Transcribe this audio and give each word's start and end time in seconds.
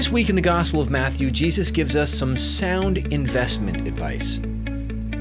This 0.00 0.10
week 0.10 0.30
in 0.30 0.34
the 0.34 0.40
Gospel 0.40 0.80
of 0.80 0.88
Matthew, 0.88 1.30
Jesus 1.30 1.70
gives 1.70 1.94
us 1.94 2.10
some 2.10 2.34
sound 2.38 2.96
investment 3.12 3.86
advice. 3.86 4.38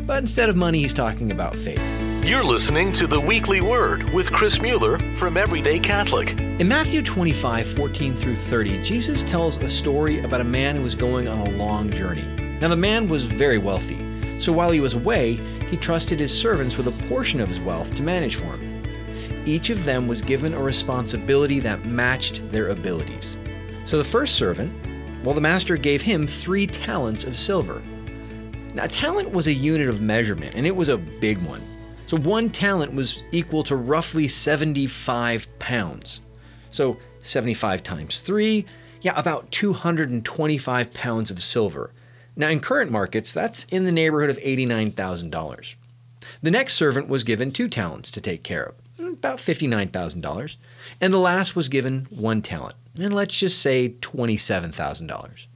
But 0.07 0.19
instead 0.19 0.47
of 0.47 0.55
money, 0.55 0.79
he's 0.79 0.93
talking 0.93 1.33
about 1.33 1.53
faith. 1.53 1.83
You're 2.25 2.45
listening 2.45 2.93
to 2.93 3.05
the 3.05 3.19
Weekly 3.19 3.59
Word 3.59 4.07
with 4.13 4.31
Chris 4.31 4.61
Mueller 4.61 4.97
from 5.17 5.35
Everyday 5.35 5.79
Catholic. 5.79 6.39
In 6.39 6.69
Matthew 6.69 7.01
25, 7.01 7.67
14 7.75 8.15
through 8.15 8.37
30, 8.37 8.81
Jesus 8.81 9.21
tells 9.21 9.57
a 9.57 9.67
story 9.67 10.21
about 10.21 10.39
a 10.39 10.45
man 10.45 10.77
who 10.77 10.83
was 10.83 10.95
going 10.95 11.27
on 11.27 11.45
a 11.45 11.57
long 11.57 11.91
journey. 11.91 12.23
Now, 12.61 12.69
the 12.69 12.77
man 12.77 13.09
was 13.09 13.25
very 13.25 13.57
wealthy, 13.57 13.99
so 14.39 14.53
while 14.53 14.71
he 14.71 14.79
was 14.79 14.93
away, 14.93 15.33
he 15.67 15.75
trusted 15.75 16.21
his 16.21 16.31
servants 16.31 16.77
with 16.77 16.87
a 16.87 17.07
portion 17.09 17.41
of 17.41 17.49
his 17.49 17.59
wealth 17.59 17.93
to 17.97 18.01
manage 18.01 18.37
for 18.37 18.45
him. 18.45 18.81
Each 19.45 19.71
of 19.71 19.83
them 19.83 20.07
was 20.07 20.21
given 20.21 20.53
a 20.53 20.63
responsibility 20.63 21.59
that 21.59 21.83
matched 21.83 22.49
their 22.53 22.69
abilities. 22.69 23.35
So 23.89 23.97
the 23.97 24.03
first 24.03 24.35
servant, 24.35 24.71
well, 25.23 25.33
the 25.33 25.41
master 25.41 25.75
gave 25.75 26.03
him 26.03 26.27
three 26.27 26.67
talents 26.67 27.23
of 27.23 27.35
silver. 27.35 27.81
Now, 28.75 28.85
talent 28.85 29.31
was 29.31 29.47
a 29.47 29.51
unit 29.51 29.89
of 29.89 29.99
measurement, 29.99 30.53
and 30.53 30.67
it 30.67 30.75
was 30.75 30.89
a 30.89 30.97
big 30.97 31.39
one. 31.39 31.63
So 32.05 32.15
one 32.15 32.51
talent 32.51 32.93
was 32.93 33.23
equal 33.31 33.63
to 33.63 33.75
roughly 33.75 34.27
75 34.27 35.47
pounds. 35.57 36.19
So 36.69 36.99
75 37.23 37.81
times 37.81 38.21
3, 38.21 38.63
yeah, 39.01 39.19
about 39.19 39.49
225 39.49 40.93
pounds 40.93 41.31
of 41.31 41.41
silver. 41.41 41.91
Now, 42.35 42.49
in 42.49 42.59
current 42.59 42.91
markets, 42.91 43.31
that's 43.31 43.63
in 43.71 43.85
the 43.85 43.91
neighborhood 43.91 44.29
of 44.29 44.37
$89,000. 44.37 45.73
The 46.43 46.51
next 46.51 46.75
servant 46.75 47.07
was 47.07 47.23
given 47.23 47.49
two 47.49 47.67
talents 47.67 48.11
to 48.11 48.21
take 48.21 48.43
care 48.43 48.65
of, 48.65 48.75
about 48.99 49.39
$59,000. 49.39 50.57
And 51.01 51.11
the 51.11 51.17
last 51.17 51.55
was 51.55 51.69
given 51.69 52.05
one 52.11 52.43
talent, 52.43 52.75
and 52.99 53.13
let's 53.13 53.37
just 53.37 53.61
say 53.61 53.89
$27,000. 54.01 55.47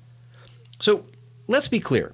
So 0.79 1.05
let's 1.47 1.67
be 1.67 1.79
clear. 1.79 2.13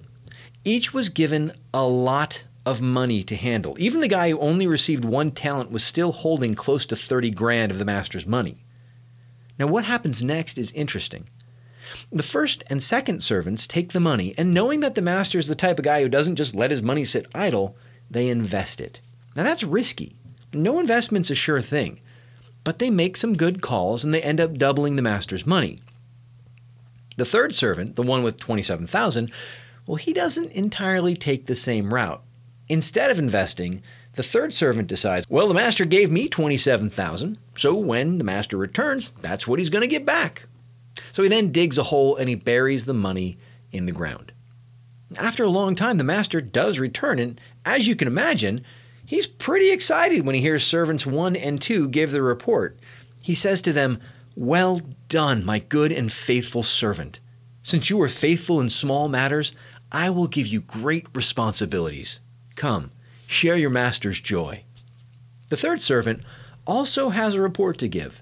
Each 0.64 0.94
was 0.94 1.10
given 1.10 1.54
a 1.74 1.86
lot 1.86 2.44
of 2.66 2.82
money 2.82 3.24
to 3.24 3.36
handle. 3.36 3.76
Even 3.80 4.02
the 4.02 4.08
guy 4.08 4.30
who 4.30 4.40
only 4.40 4.68
received 4.68 5.06
one 5.06 5.32
talent 5.32 5.72
was 5.72 5.84
still 5.84 6.12
holding 6.12 6.54
close 6.54 6.86
to 6.86 6.96
30 6.96 7.32
grand 7.32 7.72
of 7.72 7.80
the 7.80 7.86
master's 7.86 8.26
money. 8.26 8.64
Now, 9.58 9.68
what 9.68 9.86
happens 9.86 10.24
next 10.24 10.58
is 10.58 10.72
interesting. 10.74 11.28
The 12.12 12.24
first 12.24 12.64
and 12.70 12.84
second 12.84 13.24
servants 13.24 13.68
take 13.68 13.94
the 13.94 14.00
money, 14.00 14.34
and 14.38 14.54
knowing 14.54 14.82
that 14.82 14.96
the 14.96 15.02
master 15.02 15.40
is 15.40 15.48
the 15.48 15.56
type 15.56 15.80
of 15.80 15.86
guy 15.86 16.02
who 16.02 16.10
doesn't 16.10 16.36
just 16.36 16.56
let 16.56 16.72
his 16.72 16.84
money 16.84 17.04
sit 17.04 17.28
idle, 17.34 17.76
they 18.10 18.30
invest 18.30 18.80
it. 18.80 19.00
Now, 19.36 19.44
that's 19.44 19.64
risky. 19.64 20.16
No 20.54 20.80
investment's 20.80 21.30
a 21.30 21.36
sure 21.36 21.62
thing, 21.62 22.00
but 22.70 22.78
they 22.78 22.92
make 22.92 23.18
some 23.18 23.36
good 23.36 23.64
calls 23.64 24.04
and 24.04 24.14
they 24.14 24.22
end 24.22 24.40
up 24.40 24.54
doubling 24.54 24.96
the 24.96 25.02
master's 25.02 25.44
money. 25.44 25.76
The 27.18 27.26
third 27.26 27.56
servant, 27.56 27.96
the 27.96 28.04
one 28.04 28.22
with 28.22 28.38
27,000, 28.38 29.32
well, 29.88 29.96
he 29.96 30.14
doesn't 30.14 30.52
entirely 30.52 31.16
take 31.16 31.48
the 31.48 31.56
same 31.56 31.92
route. 31.92 32.22
Instead 32.68 33.10
of 33.10 33.18
investing, 33.18 33.82
the 34.14 34.22
third 34.22 34.54
servant 34.54 34.88
decides, 34.88 35.26
well, 35.32 35.48
the 35.48 35.56
master 35.56 35.84
gave 35.84 36.12
me 36.12 36.28
27,000, 36.28 37.40
so 37.58 37.74
when 37.74 38.20
the 38.20 38.24
master 38.24 38.56
returns, 38.56 39.10
that's 39.20 39.48
what 39.48 39.58
he's 39.58 39.72
going 39.72 39.82
to 39.82 39.88
get 39.88 40.06
back. 40.06 40.46
So 41.12 41.24
he 41.24 41.30
then 41.30 41.52
digs 41.52 41.80
a 41.80 41.84
hole 41.86 42.18
and 42.18 42.30
he 42.30 42.36
buries 42.36 42.86
the 42.86 42.94
money 42.94 43.40
in 43.72 43.88
the 43.88 43.92
ground. 43.92 44.32
After 45.18 45.44
a 45.44 45.50
long 45.50 45.74
time, 45.74 45.98
the 45.98 46.04
master 46.04 46.40
does 46.40 46.78
return, 46.78 47.18
and 47.18 47.42
as 47.66 47.88
you 47.88 47.96
can 47.96 48.08
imagine, 48.08 48.64
he's 49.10 49.26
pretty 49.26 49.72
excited 49.72 50.24
when 50.24 50.36
he 50.36 50.42
hears 50.42 50.64
servants 50.64 51.04
1 51.04 51.36
and 51.36 51.60
2 51.60 51.90
give 51.90 52.12
the 52.12 52.22
report. 52.22 52.78
He 53.20 53.34
says 53.34 53.60
to 53.64 53.74
them, 53.74 54.00
Well 54.36 54.82
done, 55.08 55.44
my 55.44 55.58
good 55.58 55.92
and 55.92 56.12
faithful 56.12 56.62
servant. 56.62 57.20
Since 57.64 57.90
you 57.90 57.98
were 57.98 58.08
faithful 58.08 58.62
in 58.62 58.70
small 58.70 59.10
matters, 59.10 59.52
I 59.92 60.12
will 60.12 60.28
give 60.28 60.46
you 60.46 60.62
great 60.62 61.08
responsibilities. 61.16 62.20
Come, 62.56 62.92
share 63.26 63.58
your 63.58 63.72
master's 63.72 64.22
joy. 64.22 64.64
The 65.50 65.58
third 65.58 65.82
servant 65.82 66.22
also 66.68 67.10
has 67.10 67.34
a 67.34 67.42
report 67.42 67.80
to 67.80 67.88
give. 67.88 68.22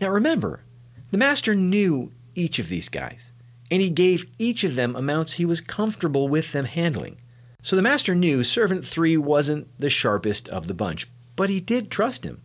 Now 0.00 0.08
remember, 0.08 0.62
the 1.10 1.18
master 1.18 1.54
knew 1.54 2.12
each 2.34 2.58
of 2.58 2.70
these 2.70 2.88
guys, 2.88 3.30
and 3.70 3.82
he 3.82 3.90
gave 3.90 4.26
each 4.38 4.64
of 4.64 4.74
them 4.74 4.96
amounts 4.96 5.34
he 5.34 5.44
was 5.44 5.60
comfortable 5.60 6.28
with 6.28 6.52
them 6.52 6.64
handling. 6.64 7.18
So 7.62 7.74
the 7.74 7.82
master 7.82 8.14
knew 8.14 8.44
servant 8.44 8.86
three 8.86 9.16
wasn't 9.16 9.68
the 9.78 9.90
sharpest 9.90 10.48
of 10.48 10.68
the 10.68 10.74
bunch, 10.74 11.08
but 11.34 11.50
he 11.50 11.60
did 11.60 11.90
trust 11.90 12.24
him. 12.24 12.42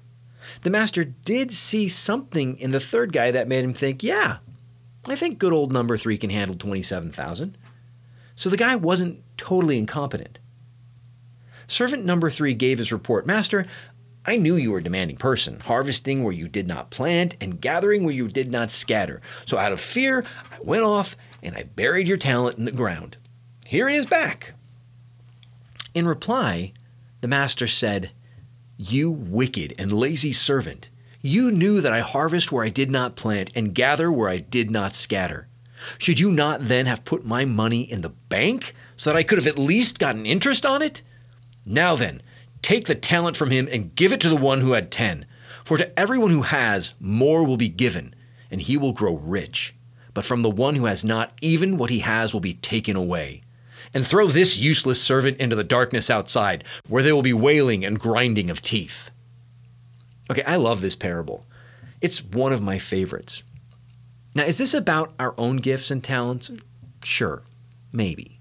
The 0.62 0.72
master 0.72 1.03
did 1.03 1.51
see 1.51 1.88
something 1.88 2.57
in 2.57 2.72
the 2.72 2.79
third 2.79 3.13
guy 3.13 3.31
that 3.31 3.47
made 3.47 3.63
him 3.63 3.74
think, 3.74 4.03
yeah, 4.03 4.38
I 5.07 5.16
think 5.16 5.38
good 5.38 5.53
old 5.53 5.72
number 5.72 5.97
three 5.97 6.18
can 6.18 6.29
handle 6.29 6.57
27,000. 6.57 7.57
So 8.35 8.50
the 8.50 8.57
guy 8.57 8.75
wasn't 8.75 9.22
totally 9.38 9.78
incompetent. 9.78 10.40
Servant 11.68 12.03
number 12.06 12.30
three 12.30 12.53
gave 12.53 12.80
his 12.80 12.91
report 12.91 13.28
Master, 13.28 13.66
I 14.25 14.38
knew 14.38 14.56
you 14.56 14.72
were 14.72 14.80
a 14.80 14.84
demanding 14.84 15.18
person, 15.18 15.59
harvesting 15.59 16.24
where 16.24 16.34
you 16.34 16.47
did 16.47 16.68
not 16.68 16.90
plant 16.90 17.35
and 17.40 17.62
gathering 17.62 18.03
where 18.03 18.13
you 18.13 18.28
did 18.28 18.51
not 18.51 18.72
scatter. 18.72 19.22
So 19.45 19.57
out 19.57 19.74
of 19.74 19.80
fear, 19.80 20.25
I 20.51 20.57
went 20.63 20.84
off 20.84 21.16
and 21.41 21.56
I 21.56 21.63
buried 21.63 22.07
your 22.07 22.18
talent 22.18 22.57
in 22.57 22.66
the 22.66 22.72
ground. 22.72 23.18
Here 23.66 23.90
it 23.90 23.95
is 23.95 24.06
back. 24.06 24.53
In 25.93 26.07
reply, 26.07 26.73
the 27.21 27.27
master 27.27 27.67
said, 27.67 28.11
You 28.77 29.11
wicked 29.11 29.75
and 29.77 29.91
lazy 29.91 30.31
servant, 30.31 30.89
you 31.21 31.51
knew 31.51 31.81
that 31.81 31.93
I 31.93 32.01
harvest 32.01 32.51
where 32.51 32.65
I 32.65 32.69
did 32.69 32.91
not 32.91 33.15
plant 33.15 33.51
and 33.55 33.75
gather 33.75 34.11
where 34.11 34.27
I 34.27 34.39
did 34.39 34.71
not 34.71 34.95
scatter. 34.95 35.47
Should 35.97 36.19
you 36.19 36.31
not 36.31 36.67
then 36.67 36.85
have 36.85 37.05
put 37.05 37.25
my 37.25 37.45
money 37.45 37.81
in 37.81 38.01
the 38.01 38.09
bank 38.09 38.73
so 38.97 39.09
that 39.09 39.17
I 39.17 39.23
could 39.23 39.37
have 39.37 39.47
at 39.47 39.59
least 39.59 39.99
gotten 39.99 40.25
interest 40.25 40.65
on 40.65 40.81
it? 40.81 41.01
Now 41.65 41.95
then, 41.95 42.21
take 42.61 42.87
the 42.87 42.95
talent 42.95 43.37
from 43.37 43.51
him 43.51 43.69
and 43.71 43.95
give 43.95 44.11
it 44.11 44.19
to 44.21 44.29
the 44.29 44.35
one 44.35 44.61
who 44.61 44.71
had 44.71 44.91
ten. 44.91 45.25
For 45.63 45.77
to 45.77 45.97
everyone 45.97 46.31
who 46.31 46.41
has, 46.41 46.93
more 46.99 47.43
will 47.45 47.57
be 47.57 47.69
given, 47.69 48.15
and 48.49 48.61
he 48.61 48.77
will 48.77 48.93
grow 48.93 49.15
rich. 49.15 49.75
But 50.13 50.25
from 50.25 50.41
the 50.41 50.49
one 50.49 50.75
who 50.75 50.85
has 50.85 51.05
not, 51.05 51.33
even 51.41 51.77
what 51.77 51.89
he 51.89 51.99
has 51.99 52.33
will 52.33 52.41
be 52.41 52.55
taken 52.55 52.95
away. 52.95 53.43
And 53.94 54.05
throw 54.05 54.27
this 54.27 54.57
useless 54.57 55.01
servant 55.01 55.38
into 55.38 55.55
the 55.55 55.63
darkness 55.63 56.09
outside, 56.09 56.63
where 56.88 57.01
there 57.01 57.16
will 57.16 57.23
be 57.23 57.33
wailing 57.33 57.83
and 57.83 57.99
grinding 57.99 58.49
of 58.49 58.61
teeth. 58.61 59.09
Okay, 60.29 60.44
I 60.44 60.55
love 60.55 60.81
this 60.81 60.95
parable. 60.95 61.45
It's 62.01 62.23
one 62.23 62.53
of 62.53 62.61
my 62.61 62.79
favorites. 62.79 63.44
Now, 64.35 64.44
is 64.44 64.57
this 64.57 64.73
about 64.73 65.13
our 65.19 65.33
own 65.38 65.57
gifts 65.57 65.91
and 65.91 66.03
talents? 66.03 66.49
Sure, 67.03 67.44
maybe. 67.91 68.39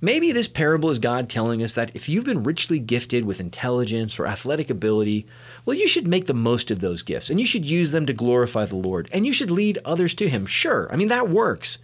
Maybe 0.00 0.32
this 0.32 0.48
parable 0.48 0.90
is 0.90 0.98
God 0.98 1.30
telling 1.30 1.62
us 1.62 1.72
that 1.74 1.94
if 1.94 2.08
you've 2.08 2.26
been 2.26 2.42
richly 2.42 2.78
gifted 2.78 3.24
with 3.24 3.40
intelligence 3.40 4.18
or 4.18 4.26
athletic 4.26 4.68
ability, 4.68 5.26
well, 5.64 5.76
you 5.76 5.88
should 5.88 6.06
make 6.06 6.26
the 6.26 6.34
most 6.34 6.70
of 6.70 6.80
those 6.80 7.02
gifts 7.02 7.30
and 7.30 7.40
you 7.40 7.46
should 7.46 7.64
use 7.64 7.90
them 7.90 8.04
to 8.06 8.12
glorify 8.12 8.66
the 8.66 8.76
Lord 8.76 9.08
and 9.12 9.24
you 9.24 9.32
should 9.32 9.50
lead 9.50 9.78
others 9.84 10.12
to 10.14 10.28
Him. 10.28 10.44
Sure, 10.44 10.88
I 10.92 10.96
mean, 10.96 11.08
that 11.08 11.30
works. 11.30 11.78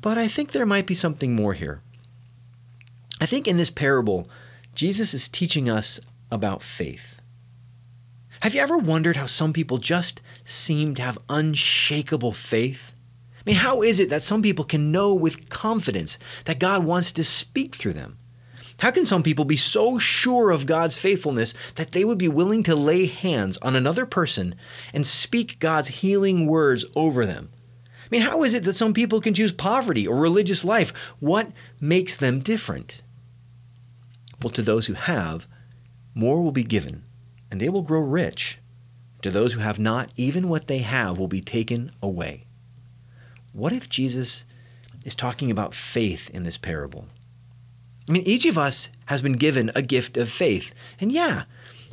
But 0.00 0.16
I 0.16 0.28
think 0.28 0.52
there 0.52 0.64
might 0.64 0.86
be 0.86 0.94
something 0.94 1.34
more 1.34 1.52
here. 1.52 1.82
I 3.24 3.26
think 3.26 3.48
in 3.48 3.56
this 3.56 3.70
parable, 3.70 4.28
Jesus 4.74 5.14
is 5.14 5.30
teaching 5.30 5.70
us 5.70 5.98
about 6.30 6.62
faith. 6.62 7.22
Have 8.40 8.54
you 8.54 8.60
ever 8.60 8.76
wondered 8.76 9.16
how 9.16 9.24
some 9.24 9.54
people 9.54 9.78
just 9.78 10.20
seem 10.44 10.94
to 10.96 11.00
have 11.00 11.16
unshakable 11.30 12.32
faith? 12.32 12.92
I 13.38 13.42
mean, 13.46 13.56
how 13.56 13.80
is 13.80 13.98
it 13.98 14.10
that 14.10 14.22
some 14.22 14.42
people 14.42 14.66
can 14.66 14.92
know 14.92 15.14
with 15.14 15.48
confidence 15.48 16.18
that 16.44 16.58
God 16.58 16.84
wants 16.84 17.12
to 17.12 17.24
speak 17.24 17.74
through 17.74 17.94
them? 17.94 18.18
How 18.80 18.90
can 18.90 19.06
some 19.06 19.22
people 19.22 19.46
be 19.46 19.56
so 19.56 19.96
sure 19.96 20.50
of 20.50 20.66
God's 20.66 20.98
faithfulness 20.98 21.54
that 21.76 21.92
they 21.92 22.04
would 22.04 22.18
be 22.18 22.28
willing 22.28 22.62
to 22.64 22.76
lay 22.76 23.06
hands 23.06 23.56
on 23.62 23.74
another 23.74 24.04
person 24.04 24.54
and 24.92 25.06
speak 25.06 25.58
God's 25.60 25.88
healing 25.88 26.46
words 26.46 26.84
over 26.94 27.24
them? 27.24 27.48
I 28.04 28.08
mean, 28.10 28.20
how 28.20 28.42
is 28.42 28.52
it 28.52 28.64
that 28.64 28.76
some 28.76 28.92
people 28.92 29.22
can 29.22 29.32
choose 29.32 29.50
poverty 29.50 30.06
or 30.06 30.18
religious 30.18 30.62
life? 30.62 30.92
What 31.20 31.50
makes 31.80 32.18
them 32.18 32.40
different? 32.40 33.00
To 34.50 34.62
those 34.62 34.86
who 34.86 34.94
have, 34.94 35.46
more 36.14 36.42
will 36.42 36.52
be 36.52 36.64
given, 36.64 37.04
and 37.50 37.60
they 37.60 37.68
will 37.68 37.82
grow 37.82 38.00
rich. 38.00 38.58
To 39.22 39.30
those 39.30 39.54
who 39.54 39.60
have 39.60 39.78
not, 39.78 40.10
even 40.16 40.48
what 40.48 40.68
they 40.68 40.78
have 40.78 41.18
will 41.18 41.28
be 41.28 41.40
taken 41.40 41.90
away. 42.02 42.44
What 43.52 43.72
if 43.72 43.88
Jesus 43.88 44.44
is 45.04 45.14
talking 45.14 45.50
about 45.50 45.74
faith 45.74 46.30
in 46.30 46.42
this 46.42 46.58
parable? 46.58 47.06
I 48.08 48.12
mean, 48.12 48.22
each 48.22 48.44
of 48.44 48.58
us 48.58 48.90
has 49.06 49.22
been 49.22 49.34
given 49.34 49.70
a 49.74 49.82
gift 49.82 50.16
of 50.16 50.28
faith. 50.28 50.74
And 51.00 51.10
yeah, 51.10 51.44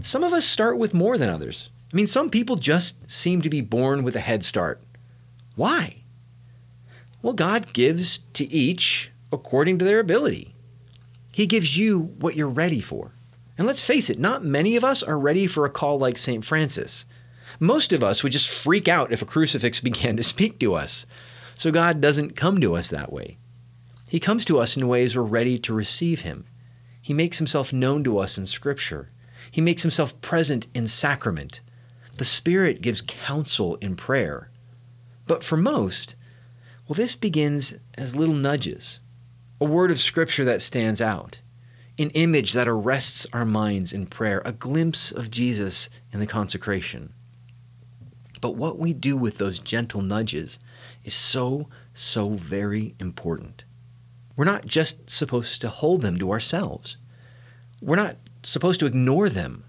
some 0.04 0.24
of 0.24 0.34
us 0.34 0.46
start 0.46 0.78
with 0.78 0.94
more 0.94 1.18
than 1.18 1.30
others. 1.30 1.70
I 1.92 1.96
mean, 1.96 2.08
some 2.08 2.30
people 2.30 2.56
just 2.56 3.10
seem 3.10 3.42
to 3.42 3.50
be 3.50 3.62
born 3.62 4.04
with 4.04 4.16
a 4.16 4.22
head 4.22 4.44
start. 4.44 4.82
Why? 5.56 6.04
Well, 7.22 7.34
God 7.34 7.74
gives 7.74 8.20
to 8.34 8.52
each 8.52 9.12
according 9.32 9.78
to 9.80 9.86
their 9.86 10.00
ability. 10.00 10.54
He 11.32 11.48
gives 11.48 11.78
you 11.78 12.00
what 12.20 12.36
you're 12.36 12.50
ready 12.50 12.82
for. 12.82 13.14
And 13.58 13.68
let's 13.68 13.84
face 13.84 14.10
it, 14.10 14.20
not 14.20 14.44
many 14.44 14.76
of 14.76 14.84
us 14.84 15.04
are 15.04 15.20
ready 15.20 15.48
for 15.48 15.66
a 15.66 15.70
call 15.70 16.00
like 16.00 16.18
St. 16.18 16.44
Francis. 16.44 17.06
Most 17.60 17.94
of 17.94 18.04
us 18.04 18.24
would 18.24 18.32
just 18.32 18.50
freak 18.50 18.88
out 18.88 19.12
if 19.12 19.22
a 19.22 19.26
crucifix 19.26 19.80
began 19.82 20.18
to 20.18 20.24
speak 20.24 20.60
to 20.60 20.74
us. 20.74 21.06
So 21.56 21.72
God 21.72 22.02
doesn't 22.02 22.36
come 22.36 22.60
to 22.62 22.76
us 22.76 22.90
that 22.90 23.14
way. 23.14 23.38
He 24.10 24.20
comes 24.20 24.44
to 24.46 24.60
us 24.60 24.76
in 24.76 24.88
ways 24.88 25.16
we're 25.16 25.24
ready 25.24 25.58
to 25.60 25.74
receive 25.74 26.22
Him. 26.22 26.46
He 27.02 27.14
makes 27.14 27.38
Himself 27.38 27.72
known 27.72 28.04
to 28.04 28.18
us 28.18 28.38
in 28.38 28.46
Scripture. 28.46 29.10
He 29.50 29.62
makes 29.62 29.84
Himself 29.84 30.20
present 30.22 30.68
in 30.74 30.88
sacrament. 30.88 31.62
The 32.18 32.26
Spirit 32.26 32.82
gives 32.82 33.02
counsel 33.02 33.76
in 33.76 33.96
prayer. 33.96 34.50
But 35.28 35.44
for 35.44 35.56
most, 35.56 36.16
well, 36.88 36.96
this 36.96 37.16
begins 37.16 37.76
as 37.98 38.16
little 38.16 38.36
nudges, 38.36 39.00
a 39.62 39.66
word 39.66 39.92
of 39.92 40.00
Scripture 40.00 40.44
that 40.44 40.64
stands 40.64 41.00
out, 41.00 41.40
an 42.00 42.10
image 42.10 42.54
that 42.54 42.68
arrests 42.68 43.28
our 43.32 43.46
minds 43.46 43.94
in 43.94 44.08
prayer, 44.08 44.42
a 44.44 44.52
glimpse 44.52 45.12
of 45.12 45.30
Jesus 45.30 45.88
in 46.12 46.20
the 46.20 46.26
consecration. 46.26 47.14
But 48.42 48.56
what 48.56 48.80
we 48.80 48.92
do 48.92 49.16
with 49.16 49.38
those 49.38 49.60
gentle 49.60 50.02
nudges 50.02 50.58
is 51.04 51.14
so, 51.14 51.70
so 51.94 52.30
very 52.30 52.96
important. 53.00 53.64
We're 54.36 54.46
not 54.46 54.66
just 54.66 55.12
supposed 55.12 55.62
to 55.62 55.70
hold 55.70 56.02
them 56.02 56.18
to 56.18 56.32
ourselves. 56.32 56.98
We're 57.84 57.98
not 57.98 58.18
supposed 58.42 58.80
to 58.80 58.88
ignore 58.88 59.30
them. 59.30 59.64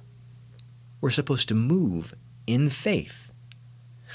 We're 1.03 1.11
supposed 1.11 1.49
to 1.49 1.55
move 1.55 2.15
in 2.47 2.71
faith. 2.71 3.31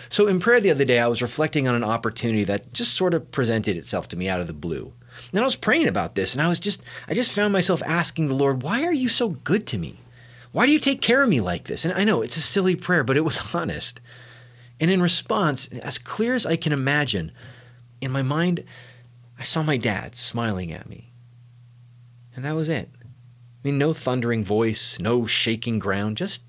So, 0.10 0.28
in 0.28 0.40
prayer 0.40 0.60
the 0.60 0.72
other 0.72 0.86
day, 0.86 1.00
I 1.00 1.08
was 1.08 1.22
reflecting 1.22 1.68
on 1.68 1.76
an 1.76 1.84
opportunity 1.84 2.44
that 2.46 2.74
just 2.74 2.96
sort 2.96 3.14
of 3.14 3.32
presented 3.32 3.78
itself 3.78 4.08
to 4.10 4.18
me 4.18 4.28
out 4.28 4.40
of 4.40 4.48
the 4.48 4.54
blue. 4.54 4.94
And 5.31 5.42
I 5.42 5.46
was 5.46 5.56
praying 5.56 5.88
about 5.88 6.16
this, 6.16 6.34
and 6.34 6.42
I 6.42 6.48
was 6.48 6.60
just, 6.60 6.84
I 7.08 7.14
just 7.14 7.31
found 7.31 7.54
myself 7.54 7.81
asking 7.86 8.28
the 8.28 8.36
Lord, 8.36 8.64
Why 8.64 8.84
are 8.84 8.94
you 8.94 9.10
so 9.10 9.30
good 9.30 9.68
to 9.68 9.78
me? 9.78 10.00
Why 10.52 10.66
do 10.66 10.72
you 10.72 10.80
take 10.80 11.02
care 11.02 11.24
of 11.24 11.30
me 11.30 11.42
like 11.42 11.66
this? 11.66 11.86
And 11.86 11.94
I 11.94 12.04
know 12.04 12.22
it's 12.22 12.38
a 12.38 12.42
silly 12.42 12.75
prayer, 12.75 13.04
but 13.04 13.18
it 13.18 13.25
was 13.25 13.40
honest. 13.54 14.00
And 14.80 14.92
in 14.92 15.02
response, 15.02 15.68
as 15.68 15.98
clear 15.98 16.36
as 16.36 16.46
I 16.46 16.56
can 16.56 16.72
imagine, 16.72 17.31
in 18.02 18.12
my 18.12 18.22
mind, 18.22 18.64
I 19.40 19.44
saw 19.44 19.64
my 19.64 19.78
dad 19.78 20.16
smiling 20.16 20.72
at 20.72 20.90
me. 20.90 21.12
And 22.36 22.46
that 22.46 22.56
was 22.56 22.69
it. 22.69 22.90
I 23.04 23.08
mean, 23.64 23.78
no 23.78 23.94
thundering 23.94 24.44
voice, 24.44 25.00
no 25.00 25.25
shaking 25.25 25.80
ground, 25.80 26.18
just 26.18 26.44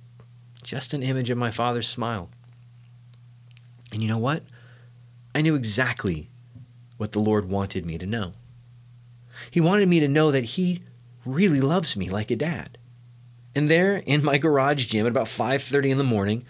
just 0.62 0.92
an 0.92 1.02
image 1.02 1.30
of 1.30 1.38
my 1.38 1.50
father's 1.50 1.88
smile. 1.88 2.28
And 3.90 4.02
you 4.02 4.08
know 4.08 4.18
what? 4.18 4.42
I 5.34 5.40
knew 5.40 5.54
exactly 5.54 6.28
what 6.98 7.12
the 7.12 7.20
Lord 7.20 7.48
wanted 7.48 7.86
me 7.86 7.96
to 7.96 8.06
know. 8.06 8.32
He 9.50 9.60
wanted 9.60 9.88
me 9.88 10.00
to 10.00 10.08
know 10.08 10.30
that 10.30 10.44
he 10.44 10.82
really 11.24 11.60
loves 11.60 11.96
me 11.96 12.08
like 12.08 12.30
a 12.30 12.36
dad. 12.36 12.78
And 13.54 13.70
there 13.70 13.96
in 13.96 14.24
my 14.24 14.38
garage 14.38 14.86
gym 14.86 15.06
at 15.06 15.10
about 15.10 15.26
5:30 15.28 15.90
in 15.90 15.98
the 15.98 16.04
morning, 16.04 16.44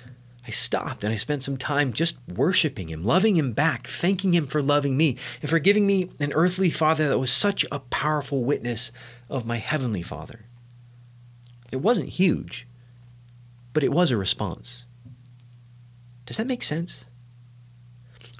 I 0.46 0.50
stopped 0.50 1.04
and 1.04 1.12
I 1.12 1.16
spent 1.16 1.42
some 1.42 1.58
time 1.58 1.92
just 1.92 2.16
worshiping 2.26 2.88
him, 2.88 3.04
loving 3.04 3.36
him 3.36 3.52
back, 3.52 3.86
thanking 3.86 4.34
him 4.34 4.46
for 4.46 4.62
loving 4.62 4.96
me, 4.96 5.16
and 5.42 5.50
for 5.50 5.58
giving 5.58 5.86
me 5.86 6.10
an 6.18 6.32
earthly 6.32 6.70
father 6.70 7.08
that 7.08 7.18
was 7.18 7.30
such 7.30 7.66
a 7.70 7.80
powerful 7.80 8.44
witness 8.44 8.90
of 9.28 9.44
my 9.44 9.58
heavenly 9.58 10.02
father. 10.02 10.46
It 11.70 11.82
wasn't 11.82 12.08
huge, 12.08 12.66
but 13.74 13.84
it 13.84 13.92
was 13.92 14.10
a 14.10 14.16
response. 14.16 14.84
Does 16.24 16.38
that 16.38 16.46
make 16.46 16.62
sense? 16.62 17.04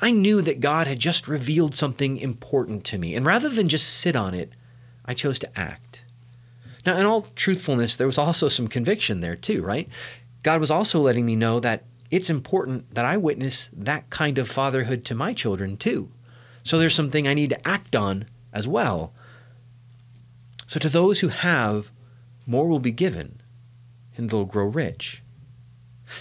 I 0.01 0.11
knew 0.11 0.41
that 0.43 0.61
God 0.61 0.87
had 0.87 0.99
just 0.99 1.27
revealed 1.27 1.75
something 1.75 2.19
important 2.19 2.85
to 2.85 2.99
me, 2.99 3.15
and 3.15 3.27
rather 3.27 3.49
than 3.49 3.69
just 3.69 3.89
sit 3.89 4.15
on 4.15 4.35
it, 4.35 4.53
I 5.05 5.15
chose 5.15 5.39
to 5.41 5.59
act. 5.59 6.05
Now, 6.87 6.97
in 6.99 7.05
all 7.05 7.27
truthfulness, 7.35 7.97
there 7.97 8.07
was 8.07 8.19
also 8.19 8.49
some 8.49 8.69
conviction 8.69 9.21
there, 9.21 9.37
too, 9.37 9.63
right? 9.63 9.89
God 10.43 10.61
was 10.61 10.71
also 10.71 11.01
letting 11.01 11.27
me 11.27 11.37
know 11.37 11.61
that 11.61 11.85
it's 12.11 12.31
important 12.31 12.95
that 12.95 13.05
I 13.05 13.17
witness 13.17 13.69
that 13.73 14.09
kind 14.11 14.39
of 14.39 14.49
fatherhood 14.49 15.05
to 15.07 15.15
my 15.15 15.35
children 15.35 15.77
too. 15.77 16.11
So 16.63 16.79
there's 16.79 16.95
something 16.95 17.27
I 17.27 17.35
need 17.35 17.51
to 17.51 17.69
act 17.69 17.95
on 17.95 18.27
as 18.53 18.67
well. 18.67 19.13
So 20.67 20.79
to 20.81 20.89
those 20.89 21.21
who 21.21 21.29
have, 21.29 21.91
more 22.47 22.69
will 22.69 22.81
be 22.81 22.93
given, 22.93 23.41
and 24.17 24.31
they'll 24.31 24.45
grow 24.45 24.67
rich. 24.67 25.23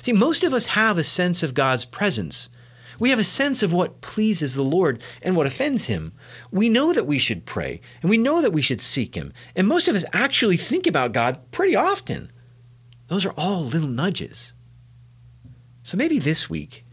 See, 0.02 0.14
most 0.14 0.44
of 0.44 0.54
us 0.54 0.68
have 0.68 0.98
a 0.98 1.04
sense 1.04 1.44
of 1.44 1.54
God's 1.54 1.86
presence. 1.86 2.50
We 3.00 3.10
have 3.12 3.20
a 3.20 3.24
sense 3.24 3.62
of 3.64 3.74
what 3.74 4.02
pleases 4.02 4.56
the 4.56 4.64
Lord 4.64 5.04
and 5.22 5.36
what 5.36 5.48
offends 5.48 5.88
Him. 5.88 6.14
We 6.52 6.70
know 6.70 6.94
that 6.94 7.06
we 7.06 7.20
should 7.20 7.46
pray, 7.46 7.82
and 8.02 8.10
we 8.10 8.18
know 8.18 8.42
that 8.42 8.54
we 8.54 8.62
should 8.62 8.82
seek 8.82 9.16
Him. 9.16 9.34
And 9.56 9.68
most 9.68 9.88
of 9.88 9.96
us 9.96 10.06
actually 10.14 10.58
think 10.58 10.88
about 10.88 11.14
God 11.14 11.40
pretty 11.52 11.76
often. 11.76 12.32
Those 13.08 13.26
are 13.26 13.34
all 13.38 13.64
little 13.64 13.88
nudges. 13.88 14.54
So 15.84 15.96
maybe 15.96 16.20
this 16.20 16.50
week, 16.50 16.86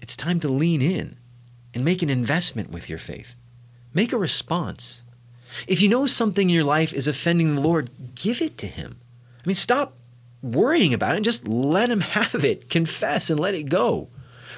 it's 0.00 0.16
time 0.16 0.40
to 0.40 0.48
lean 0.48 0.82
in 0.82 1.18
and 1.74 1.84
make 1.84 2.02
an 2.02 2.10
investment 2.10 2.70
with 2.70 2.88
your 2.88 2.98
faith. 2.98 3.36
Make 3.94 4.12
a 4.12 4.18
response. 4.18 5.02
If 5.66 5.82
you 5.82 5.88
know 5.88 6.06
something 6.06 6.48
in 6.48 6.54
your 6.54 6.64
life 6.64 6.92
is 6.92 7.06
offending 7.06 7.54
the 7.54 7.60
Lord, 7.60 7.90
give 8.14 8.40
it 8.40 8.56
to 8.58 8.66
Him. 8.66 8.98
I 9.38 9.46
mean, 9.46 9.54
stop 9.54 9.96
worrying 10.42 10.94
about 10.94 11.14
it 11.14 11.16
and 11.16 11.24
just 11.24 11.46
let 11.46 11.90
Him 11.90 12.00
have 12.16 12.44
it. 12.44 12.70
Confess 12.70 13.30
and 13.30 13.38
let 13.38 13.54
it 13.54 13.68
go. 13.68 14.08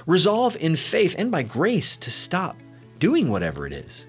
Resolve 0.07 0.57
in 0.57 0.77
faith 0.77 1.15
and 1.17 1.31
by 1.31 1.43
grace 1.43 1.97
to 1.99 2.11
stop 2.11 2.57
doing 2.99 3.29
whatever 3.29 3.67
it 3.67 3.73
is. 3.73 4.07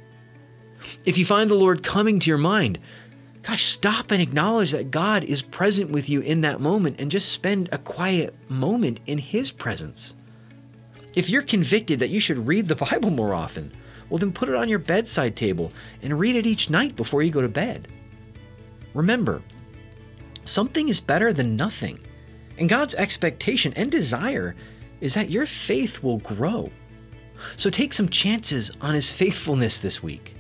If 1.06 1.18
you 1.18 1.26
find 1.26 1.50
the 1.50 1.56
Lord 1.56 1.84
coming 1.84 2.20
to 2.20 2.30
your 2.30 2.38
mind, 2.38 2.80
gosh, 3.42 3.66
stop 3.66 4.12
and 4.12 4.22
acknowledge 4.22 4.72
that 4.72 4.92
God 4.92 5.24
is 5.24 5.42
present 5.42 5.92
with 5.92 6.10
you 6.10 6.22
in 6.22 6.42
that 6.42 6.62
moment 6.62 7.00
and 7.00 7.12
just 7.12 7.32
spend 7.32 7.70
a 7.72 7.78
quiet 7.78 8.36
moment 8.50 9.00
in 9.06 9.18
His 9.18 9.52
presence. 9.52 10.16
If 11.16 11.30
you're 11.30 11.44
convicted 11.44 12.00
that 12.00 12.10
you 12.10 12.20
should 12.20 12.48
read 12.48 12.68
the 12.68 12.76
Bible 12.92 13.12
more 13.12 13.34
often, 13.34 13.72
well, 14.10 14.20
then 14.20 14.32
put 14.32 14.50
it 14.50 14.56
on 14.56 14.70
your 14.70 14.80
bedside 14.80 15.36
table 15.36 15.72
and 16.02 16.20
read 16.20 16.36
it 16.36 16.46
each 16.46 16.70
night 16.70 16.96
before 16.96 17.24
you 17.24 17.32
go 17.32 17.42
to 17.42 17.50
bed. 17.50 17.88
Remember, 18.94 19.42
something 20.46 20.88
is 20.88 21.00
better 21.00 21.34
than 21.34 21.56
nothing, 21.56 22.00
and 22.58 22.70
God's 22.70 22.94
expectation 22.96 23.74
and 23.76 23.90
desire 23.90 24.56
is 25.04 25.14
that 25.16 25.30
your 25.30 25.46
faith 25.46 26.02
will 26.02 26.20
grow. 26.20 26.72
So 27.58 27.70
take 27.70 27.92
some 27.92 28.08
chances 28.08 28.72
on 28.80 28.96
His 28.96 29.12
faithfulness 29.12 29.80
this 29.80 30.02
week. 30.02 30.34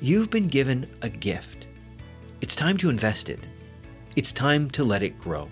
You've 0.00 0.30
been 0.30 0.46
given 0.46 0.88
a 1.02 1.08
gift. 1.08 1.66
It's 2.40 2.54
time 2.54 2.76
to 2.78 2.88
invest 2.88 3.28
it. 3.28 3.40
It's 4.14 4.32
time 4.32 4.70
to 4.70 4.84
let 4.84 5.02
it 5.02 5.18
grow. 5.18 5.48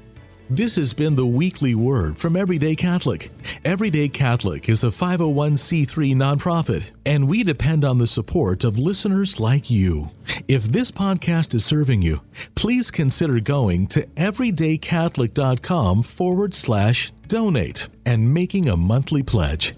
This 0.50 0.76
has 0.76 0.94
been 0.94 1.16
the 1.16 1.26
weekly 1.26 1.74
word 1.74 2.16
from 2.16 2.34
Everyday 2.36 2.74
Catholic. 2.74 3.30
Everyday 3.64 4.08
Catholic 4.08 4.68
is 4.68 4.82
a 4.82 4.86
501c3 4.86 6.14
nonprofit, 6.14 6.92
and 7.04 7.28
we 7.28 7.42
depend 7.42 7.84
on 7.84 7.98
the 7.98 8.06
support 8.06 8.64
of 8.64 8.78
listeners 8.78 9.38
like 9.40 9.68
you. 9.68 10.10
If 10.46 10.62
this 10.62 10.90
podcast 10.90 11.54
is 11.54 11.66
serving 11.66 12.00
you, 12.00 12.22
please 12.54 12.90
consider 12.90 13.40
going 13.40 13.88
to 13.88 14.06
everydaycatholic.com 14.16 16.02
forward 16.04 16.54
slash 16.54 17.12
donate 17.28 17.88
and 18.06 18.32
making 18.32 18.68
a 18.68 18.76
monthly 18.76 19.22
pledge. 19.22 19.74